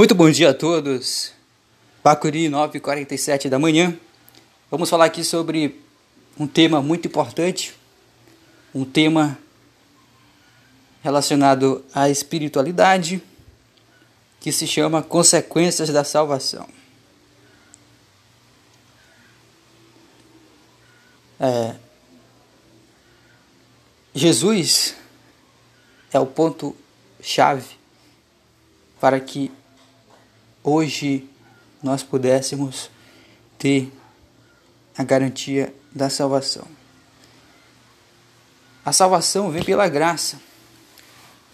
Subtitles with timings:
[0.00, 1.30] Muito bom dia a todos.
[2.02, 3.94] Bacuri 9h47 da manhã.
[4.70, 5.78] Vamos falar aqui sobre
[6.38, 7.74] um tema muito importante,
[8.74, 9.38] um tema
[11.02, 13.22] relacionado à espiritualidade,
[14.40, 16.66] que se chama Consequências da Salvação.
[21.38, 21.74] É,
[24.14, 24.94] Jesus
[26.10, 26.74] é o ponto
[27.20, 27.78] chave
[28.98, 29.52] para que
[30.62, 31.28] hoje
[31.82, 32.90] nós pudéssemos
[33.58, 33.92] ter
[34.96, 36.66] a garantia da salvação.
[38.84, 40.40] A salvação vem pela graça.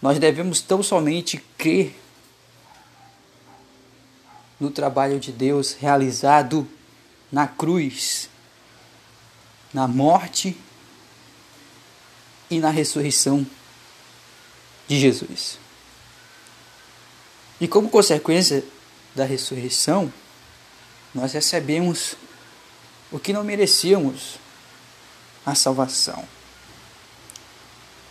[0.00, 1.94] Nós devemos tão somente crer
[4.58, 6.66] no trabalho de Deus realizado
[7.30, 8.28] na cruz,
[9.72, 10.56] na morte
[12.50, 13.46] e na ressurreição
[14.88, 15.58] de Jesus.
[17.60, 18.64] E como consequência
[19.14, 20.12] da ressurreição,
[21.14, 22.14] nós recebemos
[23.10, 24.38] o que não merecíamos,
[25.44, 26.24] a salvação.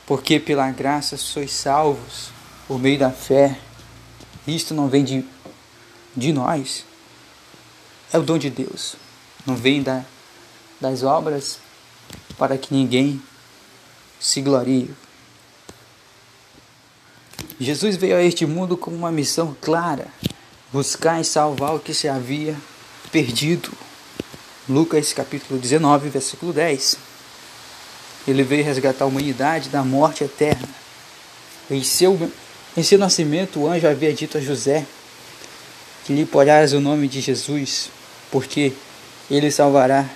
[0.05, 2.29] Porque pela graça sois salvos
[2.67, 3.57] por meio da fé.
[4.47, 5.25] Isto não vem de,
[6.15, 6.83] de nós,
[8.11, 8.95] é o dom de Deus.
[9.45, 10.03] Não vem da,
[10.81, 11.59] das obras
[12.37, 13.21] para que ninguém
[14.19, 14.93] se glorie.
[17.59, 20.07] Jesus veio a este mundo com uma missão clara:
[20.71, 22.55] buscar e salvar o que se havia
[23.11, 23.71] perdido.
[24.67, 26.97] Lucas capítulo 19, versículo 10.
[28.27, 30.67] Ele veio resgatar a humanidade da morte eterna.
[31.69, 32.31] Em seu,
[32.77, 34.85] em seu nascimento, o anjo havia dito a José
[36.05, 37.89] que lhe porás o nome de Jesus,
[38.31, 38.73] porque
[39.29, 40.09] ele salvará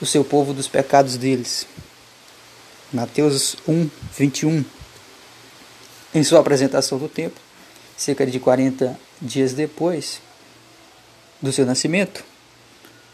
[0.00, 1.66] o seu povo dos pecados deles.
[2.92, 4.64] Mateus 1, 21.
[6.14, 7.40] Em sua apresentação do templo,
[8.00, 10.22] cerca de 40 dias depois
[11.42, 12.24] do seu nascimento,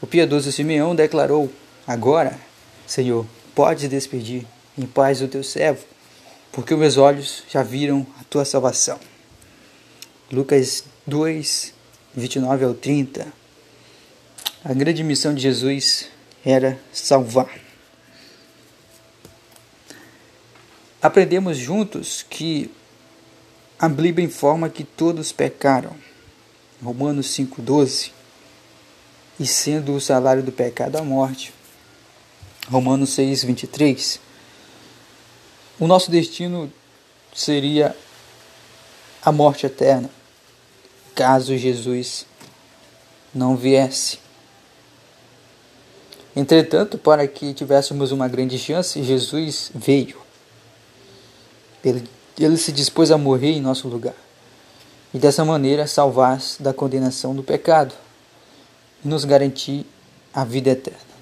[0.00, 1.50] o piedoso Simeão declarou:
[1.84, 2.38] Agora,
[2.86, 4.46] Senhor, podes despedir
[4.78, 5.84] em paz o teu servo,
[6.52, 9.00] porque os meus olhos já viram a tua salvação.
[10.30, 11.74] Lucas 2,
[12.14, 13.26] 29 ao 30.
[14.64, 16.06] A grande missão de Jesus
[16.44, 17.58] era salvar.
[21.02, 22.70] Aprendemos juntos que
[23.78, 25.94] a Bíblia informa que todos pecaram.
[26.82, 28.10] Romanos 5,12.
[29.38, 31.52] E sendo o salário do pecado a morte.
[32.68, 34.18] Romanos 6,23.
[35.78, 36.72] O nosso destino
[37.34, 37.94] seria
[39.22, 40.08] a morte eterna,
[41.14, 42.24] caso Jesus
[43.34, 44.18] não viesse.
[46.34, 50.18] Entretanto, para que tivéssemos uma grande chance, Jesus veio.
[51.84, 54.14] Ele, ele se dispôs a morrer em nosso lugar
[55.12, 57.94] e dessa maneira salvar da condenação do pecado
[59.04, 59.86] e nos garantir
[60.32, 61.16] a vida eterna.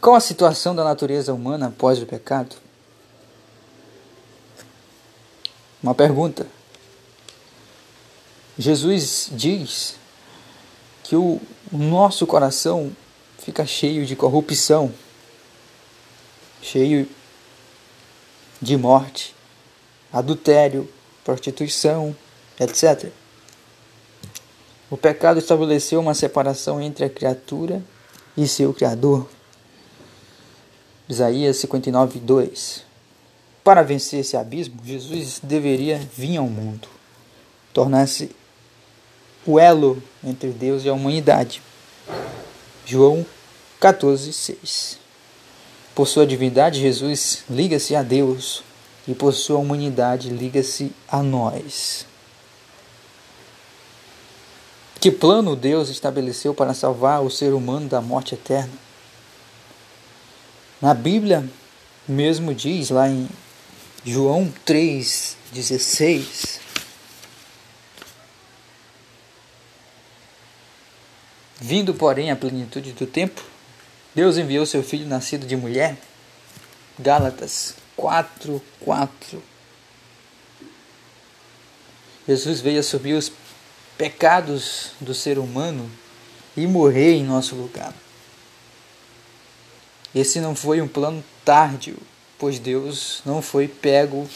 [0.00, 2.56] Qual a situação da natureza humana após o pecado?
[5.82, 6.46] Uma pergunta.
[8.58, 9.94] Jesus diz
[11.04, 11.40] que o
[11.70, 12.90] nosso coração
[13.38, 14.92] fica cheio de corrupção,
[16.60, 17.08] cheio
[18.60, 19.34] de morte,
[20.12, 20.88] adultério,
[21.24, 22.14] prostituição,
[22.58, 23.10] etc.
[24.90, 27.82] O pecado estabeleceu uma separação entre a criatura
[28.36, 29.28] e seu Criador.
[31.08, 32.84] Isaías 59, 2.
[33.62, 36.88] Para vencer esse abismo, Jesus deveria vir ao mundo,
[37.72, 38.30] tornar-se
[39.44, 41.62] o elo entre Deus e a humanidade.
[42.86, 43.26] João
[43.80, 44.97] 14, 6.
[45.98, 48.62] Por sua divindade, Jesus liga-se a Deus
[49.08, 52.06] e por sua humanidade liga-se a nós.
[55.00, 58.70] Que plano Deus estabeleceu para salvar o ser humano da morte eterna?
[60.80, 61.44] Na Bíblia
[62.06, 63.28] mesmo diz lá em
[64.04, 66.60] João 3,16:
[71.60, 73.42] Vindo, porém, a plenitude do tempo,
[74.18, 75.96] Deus enviou seu filho nascido de mulher.
[76.98, 79.40] Gálatas 4, 4.
[82.26, 83.30] Jesus veio assumir os
[83.96, 85.88] pecados do ser humano
[86.56, 87.94] e morrer em nosso lugar.
[90.12, 91.96] Esse não foi um plano tárdio,
[92.40, 94.28] pois Deus não foi pego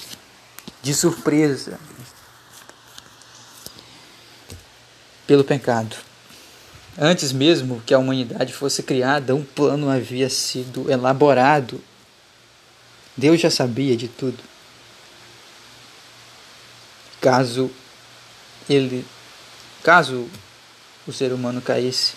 [0.80, 1.80] de surpresa
[5.26, 6.11] pelo pecado.
[6.98, 11.82] Antes mesmo que a humanidade fosse criada, um plano havia sido elaborado.
[13.16, 14.38] Deus já sabia de tudo.
[17.20, 17.70] caso
[18.68, 19.06] ele
[19.82, 20.28] caso
[21.06, 22.14] o ser humano caísse,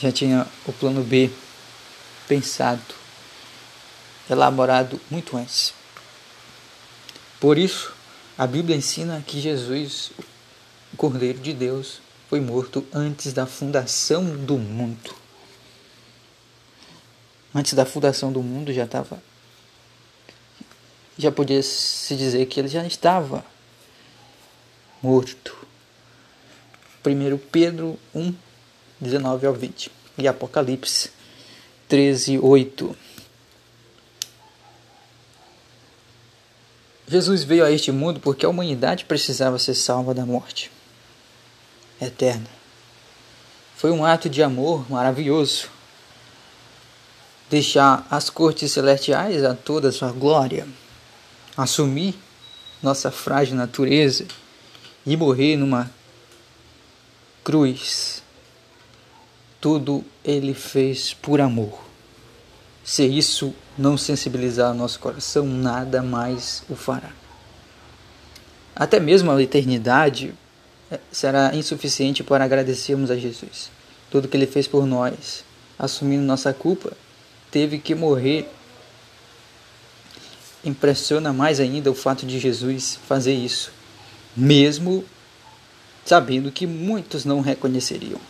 [0.00, 1.30] já tinha o plano B
[2.28, 2.82] pensado,
[4.30, 5.74] elaborado muito antes.
[7.40, 7.92] Por isso,
[8.38, 10.12] a Bíblia ensina que Jesus,
[10.92, 12.00] o Cordeiro de Deus,
[12.32, 15.14] foi morto antes da fundação do mundo.
[17.54, 19.22] Antes da fundação do mundo já estava.
[21.18, 23.44] Já podia se dizer que ele já estava
[25.02, 25.54] morto.
[27.04, 28.34] 1 Pedro 1,
[28.98, 31.10] 19 ao 20 e Apocalipse
[31.86, 32.96] 13, 8.
[37.06, 40.70] Jesus veio a este mundo porque a humanidade precisava ser salva da morte
[42.06, 42.46] eterna.
[43.76, 45.68] Foi um ato de amor maravilhoso.
[47.50, 50.66] Deixar as cortes celestiais a toda a sua glória,
[51.56, 52.14] assumir
[52.82, 54.26] nossa frágil natureza
[55.04, 55.90] e morrer numa
[57.44, 58.22] cruz.
[59.60, 61.78] Tudo ele fez por amor.
[62.84, 67.10] Se isso não sensibilizar nosso coração, nada mais o fará.
[68.74, 70.34] Até mesmo a eternidade
[71.10, 73.70] será insuficiente para agradecermos a Jesus.
[74.10, 75.44] Tudo que ele fez por nós,
[75.78, 76.92] assumindo nossa culpa,
[77.50, 78.48] teve que morrer.
[80.64, 83.72] Impressiona mais ainda o fato de Jesus fazer isso,
[84.36, 85.04] mesmo
[86.04, 88.20] sabendo que muitos não reconheceriam.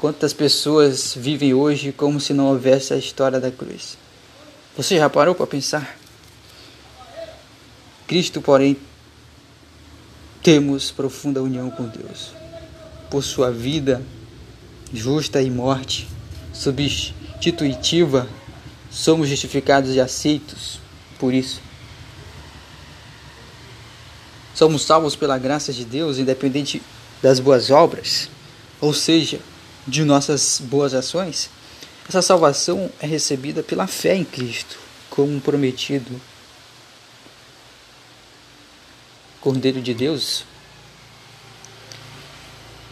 [0.00, 3.98] Quantas pessoas vivem hoje como se não houvesse a história da cruz?
[4.76, 5.98] Você já parou para pensar?
[8.06, 8.76] Cristo, porém,
[10.42, 12.32] temos profunda união com Deus.
[13.10, 14.02] Por sua vida
[14.92, 16.08] justa e morte
[16.52, 18.28] substitutiva,
[18.90, 20.80] somos justificados e aceitos
[21.18, 21.60] por isso.
[24.54, 26.82] Somos salvos pela graça de Deus, independente
[27.22, 28.28] das boas obras,
[28.80, 29.40] ou seja,
[29.86, 31.50] de nossas boas ações,
[32.08, 34.78] essa salvação é recebida pela fé em Cristo,
[35.08, 36.20] como prometido.
[39.40, 40.44] Cordeiro de Deus.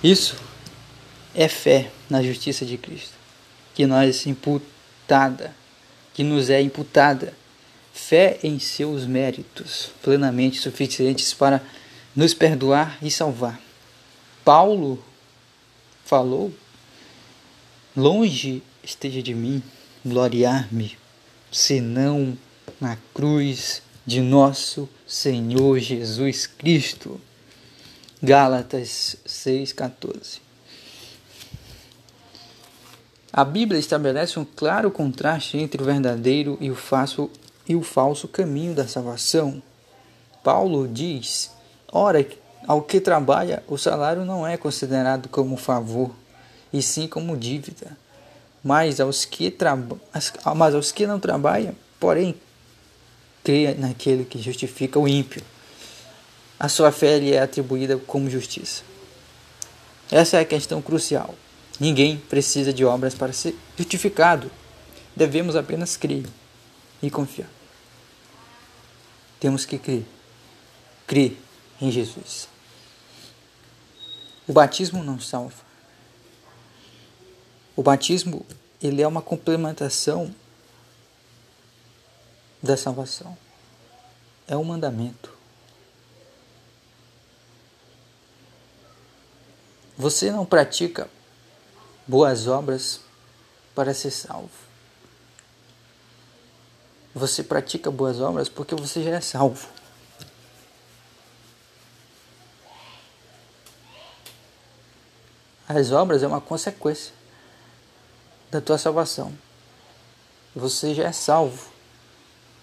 [0.03, 0.37] Isso
[1.35, 3.15] é fé na justiça de Cristo,
[3.75, 5.55] que nós imputada,
[6.15, 7.35] que nos é imputada,
[7.93, 11.63] fé em seus méritos plenamente suficientes para
[12.15, 13.61] nos perdoar e salvar.
[14.45, 15.03] Paulo
[16.05, 16.53] falou
[17.97, 19.63] Longe esteja de mim
[20.07, 20.97] gloriar-me,
[21.51, 22.39] senão
[22.81, 27.21] na cruz de nosso Senhor Jesus Cristo.
[28.23, 30.39] Gálatas 6,14
[33.31, 37.31] A Bíblia estabelece um claro contraste entre o verdadeiro e o falso,
[37.69, 39.63] e o falso caminho da salvação.
[40.43, 41.51] Paulo diz:
[41.93, 42.27] Ora,
[42.67, 46.13] ao que trabalha, o salário não é considerado como favor
[46.73, 47.95] e sim como dívida.
[48.65, 49.55] Mas aos que,
[50.57, 52.35] mas aos que não trabalham, porém,
[53.49, 55.43] creia naquele que justifica o ímpio.
[56.61, 58.83] A sua fé lhe é atribuída como justiça.
[60.11, 61.35] Essa é a questão crucial.
[61.81, 64.51] Ninguém precisa de obras para ser justificado.
[65.17, 66.27] Devemos apenas crer
[67.03, 67.49] e confiar.
[69.41, 70.05] Temos que crer.
[71.07, 71.35] Crer
[71.81, 72.51] em Jesus.
[74.47, 75.65] O batismo não salva.
[77.75, 78.45] O batismo
[78.83, 80.35] ele é uma complementação
[82.63, 83.37] da salvação.
[84.47, 85.37] É um mandamento.
[89.97, 91.11] Você não pratica
[92.07, 93.01] boas obras
[93.75, 94.69] para ser salvo.
[97.15, 99.69] Você pratica boas obras porque você já é salvo.
[105.69, 107.13] As obras é uma consequência
[108.51, 109.37] da tua salvação.
[110.57, 111.78] Você já é salvo.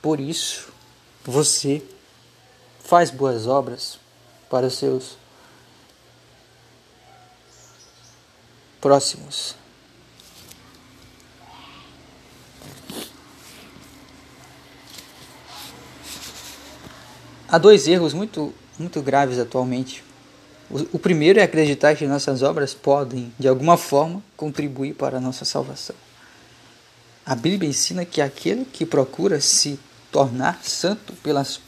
[0.06, 0.72] Por isso,
[1.24, 1.82] você
[2.84, 3.98] faz boas obras
[4.48, 5.18] para os seus
[8.80, 9.56] próximos.
[17.48, 20.04] Há dois erros muito, muito graves atualmente
[20.70, 25.46] o, primeiro é acreditar que nossas obras podem, de alguma forma, contribuir para a nossa
[25.46, 25.96] salvação.
[27.26, 29.80] A Bíblia ensina que aquele que procura se
[30.15, 31.60] tornar santo pelas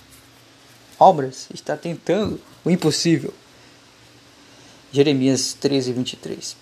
[0.97, 3.33] obras está tentando o impossível.
[4.89, 6.55] Jeremias 13, 23.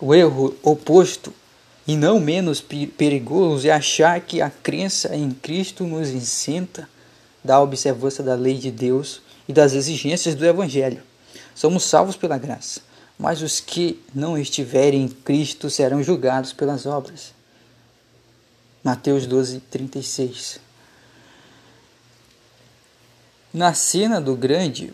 [0.00, 1.30] O erro oposto
[1.86, 6.88] e não menos perigoso é achar que a crença em Cristo nos isenta
[7.44, 11.02] da observância da lei de Deus e das exigências do Evangelho.
[11.54, 12.80] Somos salvos pela graça,
[13.18, 17.41] mas os que não estiverem em Cristo serão julgados pelas obras.
[18.82, 20.58] Mateus 12, 36.
[23.54, 24.92] Na cena do grande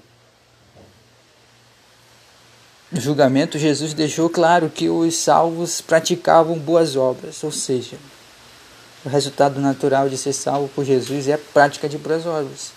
[2.93, 7.97] julgamento, Jesus deixou claro que os salvos praticavam boas obras, ou seja,
[9.05, 12.73] o resultado natural de ser salvo por Jesus é a prática de boas obras.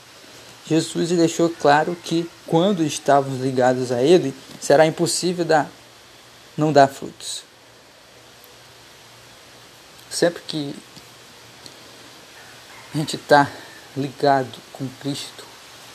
[0.66, 5.70] Jesus deixou claro que quando estávamos ligados a Ele, será impossível dar,
[6.56, 7.44] não dar frutos.
[10.10, 10.76] Sempre que
[12.94, 13.50] a gente está
[13.96, 15.46] ligado com Cristo,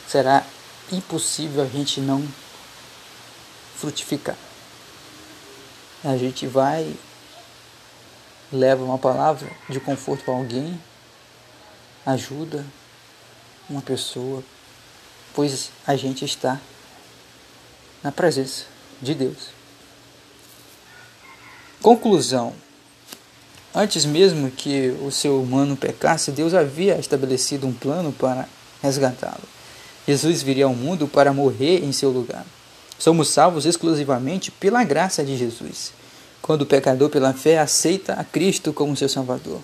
[0.07, 0.43] será
[0.91, 2.27] impossível a gente não
[3.75, 4.35] frutificar.
[6.03, 6.95] A gente vai,
[8.51, 10.81] leva uma palavra de conforto para alguém,
[12.05, 12.65] ajuda
[13.69, 14.43] uma pessoa,
[15.35, 16.59] pois a gente está
[18.01, 18.65] na presença
[19.01, 19.49] de Deus.
[21.81, 22.55] Conclusão
[23.79, 28.49] Antes mesmo que o ser humano pecasse, Deus havia estabelecido um plano para
[28.81, 29.43] resgatá-lo.
[30.07, 32.43] Jesus viria ao mundo para morrer em seu lugar.
[32.97, 35.93] Somos salvos exclusivamente pela graça de Jesus,
[36.41, 39.61] quando o pecador, pela fé, aceita a Cristo como seu Salvador.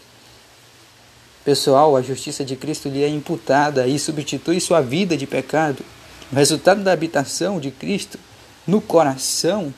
[1.44, 5.84] Pessoal, a justiça de Cristo lhe é imputada e substitui sua vida de pecado.
[6.32, 8.20] O resultado da habitação de Cristo
[8.68, 9.74] no coração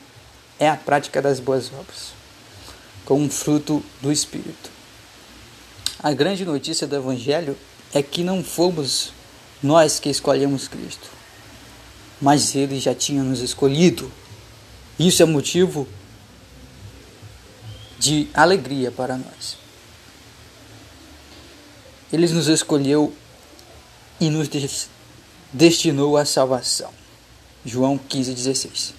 [0.58, 2.15] é a prática das boas obras
[3.06, 4.70] como um fruto do Espírito.
[5.98, 7.56] A grande notícia do Evangelho
[7.94, 9.12] é que não fomos
[9.62, 11.08] nós que escolhemos Cristo,
[12.20, 14.12] mas Ele já tinha nos escolhido.
[14.98, 15.88] Isso é motivo
[17.98, 19.56] de alegria para nós.
[22.12, 23.14] Ele nos escolheu
[24.20, 24.48] e nos
[25.52, 26.90] destinou à salvação.
[27.64, 28.92] João 15,16.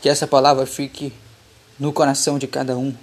[0.00, 1.12] Que essa palavra fique
[1.82, 2.94] no coração de cada um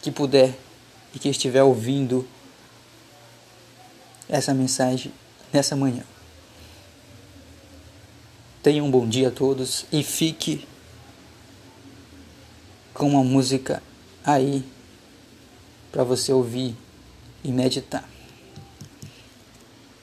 [0.00, 0.56] que puder
[1.12, 2.24] e que estiver ouvindo
[4.28, 5.12] essa mensagem
[5.52, 6.04] nessa manhã.
[8.62, 10.64] Tenha um bom dia a todos e fique
[12.94, 13.82] com uma música
[14.24, 14.64] aí
[15.90, 16.76] para você ouvir
[17.42, 18.08] e meditar.